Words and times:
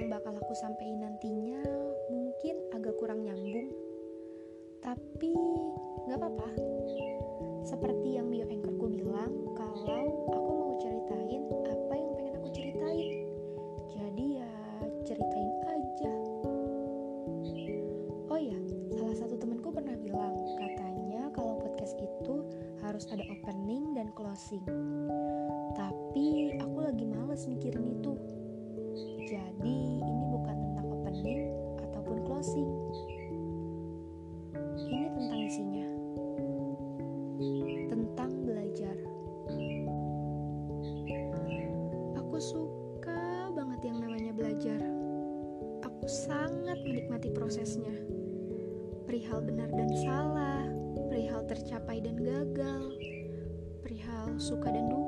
yang 0.00 0.06
bakal 0.06 0.32
aku 0.32 0.54
sampaikan 0.56 1.04
nantinya 1.04 1.60
mungkin 2.08 2.56
agak 2.72 2.96
kurang 2.96 3.20
nyambung, 3.20 3.68
tapi 4.80 5.36
nggak 6.08 6.16
apa-apa. 6.16 6.48
Seperti 7.68 8.16
yang 8.16 8.32
bio 8.32 8.48
anchorku 8.48 8.86
bilang, 8.88 9.34
kalau 9.52 10.24
aku 10.32 10.50
mau 10.56 10.72
ceritain 10.80 11.42
apa 11.68 11.94
yang 12.00 12.10
pengen 12.16 12.34
aku 12.40 12.48
ceritain. 12.54 13.12
Jadi 13.92 14.26
ya 14.40 14.52
ceritain 15.04 15.50
aja. 15.68 16.12
Oh 18.32 18.40
ya, 18.40 18.56
salah 18.96 19.16
satu 19.20 19.36
temenku 19.36 19.68
pernah 19.68 20.00
bilang, 20.00 20.32
katanya 20.56 21.28
kalau 21.36 21.60
podcast 21.60 21.92
itu 22.00 22.46
harus 22.80 23.04
ada 23.12 23.26
opening 23.28 23.92
dan 23.92 24.08
closing. 24.16 24.64
Tapi 26.10 26.58
aku 26.58 26.82
lagi 26.82 27.06
males 27.06 27.46
mikirin 27.46 27.86
itu. 27.86 28.18
Jadi 29.30 30.02
ini 30.02 30.24
bukan 30.26 30.58
tentang 30.58 30.86
opening 30.90 31.54
ataupun 31.86 32.26
closing. 32.26 32.66
Ini 34.74 35.06
tentang 35.14 35.38
isinya. 35.46 35.86
Tentang 37.94 38.30
belajar. 38.42 38.96
Aku 42.18 42.36
suka 42.42 43.54
banget 43.54 43.94
yang 43.94 44.02
namanya 44.02 44.34
belajar. 44.34 44.82
Aku 45.86 46.10
sangat 46.10 46.82
menikmati 46.82 47.30
prosesnya. 47.30 47.94
Perihal 49.06 49.46
benar 49.46 49.70
dan 49.70 49.94
salah, 49.94 50.66
perihal 51.06 51.46
tercapai 51.46 52.02
dan 52.02 52.18
gagal, 52.18 52.98
perihal 53.86 54.34
suka 54.42 54.74
dan 54.74 54.90
duka. 54.90 54.99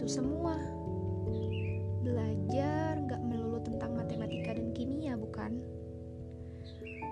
Itu 0.00 0.08
semua. 0.16 0.56
Belajar 2.00 3.04
gak 3.04 3.20
melulu 3.20 3.60
tentang 3.60 4.00
matematika 4.00 4.56
dan 4.56 4.72
kimia, 4.72 5.12
bukan? 5.12 5.60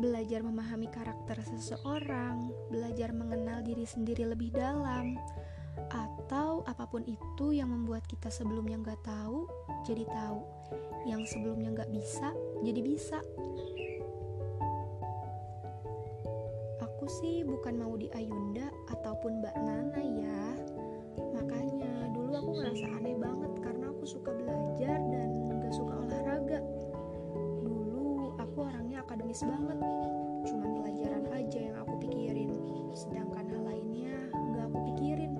Belajar 0.00 0.40
memahami 0.40 0.88
karakter 0.88 1.44
seseorang, 1.44 2.48
belajar 2.72 3.12
mengenal 3.12 3.60
diri 3.60 3.84
sendiri 3.84 4.24
lebih 4.24 4.56
dalam, 4.56 5.12
atau 5.92 6.64
apa 6.64 6.88
pun 6.88 7.04
itu 7.04 7.52
yang 7.52 7.68
membuat 7.68 8.08
kita 8.08 8.32
sebelumnya 8.32 8.80
gak 8.80 9.04
tahu, 9.04 9.44
jadi 9.84 10.08
tahu. 10.08 10.40
Yang 11.04 11.36
sebelumnya 11.36 11.84
gak 11.84 11.92
bisa, 11.92 12.32
jadi 12.64 12.80
bisa. 12.80 13.20
Aku 16.80 17.04
sih 17.20 17.44
bukan 17.44 17.76
mau 17.76 17.92
di 18.00 18.08
Ayunda 18.16 18.72
ataupun 18.88 19.44
Mbak 19.44 19.56
Nana 19.68 20.00
ya. 20.00 20.69
Makanya 21.40 22.12
dulu 22.12 22.32
aku 22.36 22.50
ngerasa 22.60 22.86
aneh 23.00 23.16
banget 23.16 23.52
karena 23.64 23.88
aku 23.88 24.04
suka 24.04 24.28
belajar 24.36 25.00
dan 25.08 25.28
gak 25.56 25.72
suka 25.72 25.94
olahraga. 25.96 26.60
Dulu 27.64 28.36
aku 28.36 28.68
orangnya 28.68 29.00
akademis 29.00 29.40
banget. 29.40 29.80
Cuman 30.44 30.70
pelajaran 30.76 31.24
aja 31.32 31.58
yang 31.72 31.76
aku 31.80 31.96
pikirin. 32.04 32.52
Sedangkan 32.92 33.48
hal 33.48 33.62
lainnya 33.64 34.28
gak 34.52 34.68
aku 34.68 34.78
pikirin. 34.92 35.32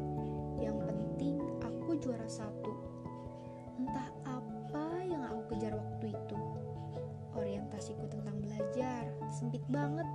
Yang 0.56 0.88
penting 0.88 1.36
aku 1.60 2.00
juara 2.00 2.28
satu. 2.32 2.72
Entah 3.76 4.08
apa 4.24 5.04
yang 5.04 5.20
aku 5.20 5.52
kejar 5.52 5.76
waktu 5.76 6.16
itu. 6.16 6.36
Orientasiku 7.36 8.08
tentang 8.08 8.40
belajar 8.40 9.04
sempit 9.28 9.62
banget 9.68 10.08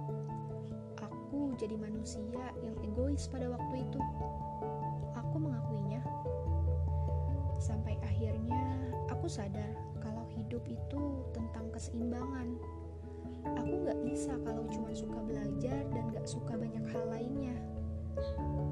aku 1.35 1.51
jadi 1.59 1.75
manusia 1.75 2.41
yang 2.63 2.73
egois 2.79 3.27
pada 3.27 3.51
waktu 3.51 3.83
itu. 3.83 4.01
Aku 9.25 9.41
sadar 9.41 9.73
kalau 10.05 10.21
hidup 10.37 10.61
itu 10.69 11.01
tentang 11.33 11.65
keseimbangan. 11.73 12.61
Aku 13.57 13.81
gak 13.81 13.97
bisa 14.05 14.37
kalau 14.45 14.61
cuma 14.69 14.93
suka 14.93 15.17
belajar 15.25 15.81
dan 15.89 16.13
gak 16.13 16.29
suka 16.29 16.53
banyak 16.53 16.85
hal 16.93 17.09
lainnya. 17.09 17.57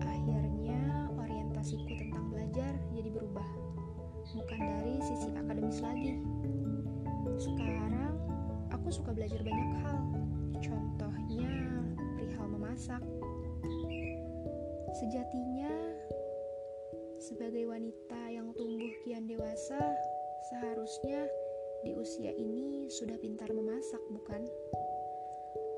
Akhirnya 0.05 1.09
orientasiku 1.17 1.89
tentang 1.97 2.29
belajar 2.29 2.69
jadi 2.93 3.09
berubah. 3.09 3.49
Bukan 4.29 4.59
dari 4.61 5.01
sisi 5.01 5.33
akademis 5.33 5.81
lagi. 5.81 6.21
Sekarang 7.41 8.13
aku 8.69 8.93
suka 8.93 9.09
belajar 9.09 9.41
banyak 9.41 9.73
hal. 9.81 10.05
Contohnya 10.61 11.49
perihal 12.13 12.45
memasak. 12.45 13.01
Sejatinya, 15.01 15.73
sebagai 17.17 17.65
wanita 17.65 18.21
yang 18.29 18.53
tumbuh 18.53 18.93
kian 19.01 19.25
dewasa, 19.25 19.81
seharusnya 20.51 21.23
di 21.83 21.95
usia 21.95 22.31
ini 22.35 22.87
sudah 22.91 23.15
pintar 23.19 23.47
memasak, 23.51 23.99
bukan? 24.11 24.43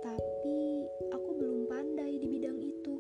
Tapi 0.02 0.86
aku 1.14 1.30
belum 1.38 1.66
pandai 1.70 2.18
di 2.18 2.28
bidang 2.30 2.58
itu. 2.62 2.96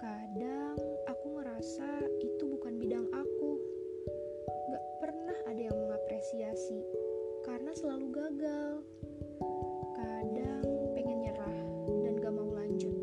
Kadang 0.00 0.76
aku 1.08 1.26
ngerasa 1.40 2.08
itu 2.20 2.44
bukan 2.48 2.76
bidang 2.76 3.08
aku. 3.12 3.50
Gak 4.68 4.84
pernah 5.00 5.38
ada 5.48 5.60
yang 5.60 5.76
mengapresiasi 5.76 6.80
karena 7.44 7.72
selalu 7.76 8.12
gagal. 8.12 8.72
Kadang 9.96 10.64
pengen 10.96 11.28
nyerah 11.28 11.58
dan 12.04 12.20
gak 12.20 12.32
mau 12.36 12.52
lanjut. 12.52 12.96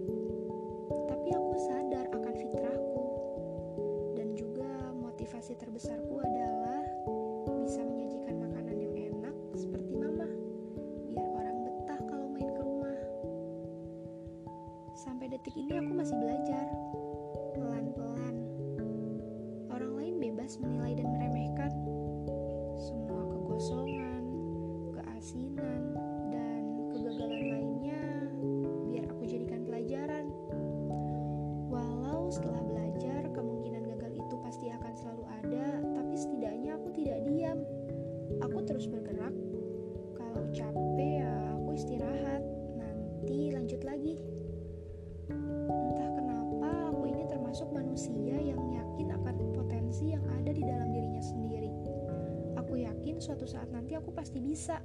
Tapi 1.10 1.30
aku 1.34 1.54
sadar 1.58 2.06
akan 2.10 2.34
fitrahku. 2.38 3.06
Dan 4.14 4.38
juga 4.38 4.94
motivasi 4.94 5.58
terbesarku 5.58 6.22
adalah 6.22 6.59
Sampai 15.00 15.32
detik 15.32 15.56
ini 15.56 15.80
aku 15.80 15.96
masih 15.96 16.12
belajar. 16.20 16.68
Pelan-pelan. 17.56 18.36
Orang 19.72 19.96
lain 19.96 20.20
bebas 20.20 20.60
menilai 20.60 21.00
dan 21.00 21.08
meremehkan. 21.16 21.72
Semua 22.76 23.24
kegosongan, 23.32 24.28
keasinan, 24.92 25.96
dan 26.28 26.92
kegagalan 26.92 27.44
lainnya 27.48 28.04
biar 28.92 29.08
aku 29.08 29.24
jadikan 29.24 29.64
pelajaran. 29.64 30.28
Walau 31.72 32.28
setelah 32.28 32.60
belajar 32.68 33.24
kemungkinan 33.32 33.88
gagal 33.96 34.20
itu 34.20 34.36
pasti 34.44 34.68
akan 34.68 34.94
selalu 35.00 35.24
ada, 35.32 35.80
tapi 35.96 36.16
setidaknya 36.20 36.76
aku 36.76 36.92
tidak 36.92 37.24
diam. 37.24 37.64
Aku 38.44 38.68
terus 38.68 38.84
bergerak. 38.92 39.32
Kalau 40.20 40.44
capek 40.52 41.24
ya 41.24 41.56
aku 41.56 41.72
istirahat. 41.80 42.44
Nanti 42.76 43.56
lanjut 43.56 43.80
lagi. 43.88 44.20
Suatu 53.20 53.44
saat 53.44 53.68
nanti 53.70 54.00
aku 54.00 54.16
pasti 54.16 54.40
bisa 54.40 54.80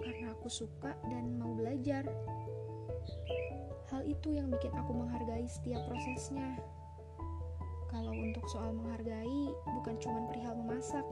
karena 0.00 0.32
aku 0.32 0.48
suka 0.48 0.96
dan 1.12 1.36
mau 1.36 1.52
belajar. 1.52 2.04
Hal 3.92 4.02
itu 4.08 4.32
yang 4.32 4.48
bikin 4.48 4.72
aku 4.72 4.96
menghargai 4.96 5.44
setiap 5.44 5.84
prosesnya. 5.86 6.56
Kalau 7.92 8.10
untuk 8.10 8.42
soal 8.50 8.74
menghargai, 8.74 9.54
bukan 9.78 9.94
cuma 10.02 10.26
perihal 10.26 10.58
memasak, 10.58 11.06